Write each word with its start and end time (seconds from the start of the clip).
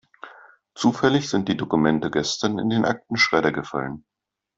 Zufällig 0.73 1.29
sind 1.29 1.47
die 1.47 1.55
Dokumente 1.55 2.09
gestern 2.09 2.57
in 2.57 2.71
den 2.71 2.85
Aktenschredder 2.85 3.51
gefallen. 3.51 4.03